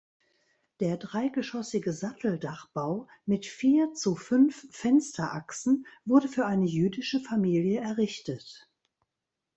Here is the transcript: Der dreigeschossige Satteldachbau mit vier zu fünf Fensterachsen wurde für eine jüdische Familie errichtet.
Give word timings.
Der 0.79 0.97
dreigeschossige 0.97 1.93
Satteldachbau 1.93 3.07
mit 3.27 3.45
vier 3.45 3.93
zu 3.93 4.15
fünf 4.15 4.65
Fensterachsen 4.71 5.85
wurde 6.05 6.27
für 6.27 6.47
eine 6.47 6.65
jüdische 6.65 7.19
Familie 7.19 7.81
errichtet. 7.81 8.67